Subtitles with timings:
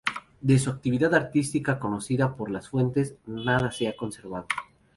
[0.39, 4.47] De su actividad artística, conocida por las fuentes, nada se ha conservado.